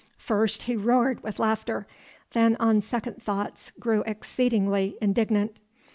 First 0.17 0.63
he 0.63 0.75
roared 0.75 1.21
with 1.21 1.37
laughter, 1.37 1.85
then 2.33 2.57
on 2.59 2.81
second 2.81 3.21
thoughts 3.21 3.71
grew 3.79 4.01
exceedingly 4.07 4.97
indignant. 4.99 5.59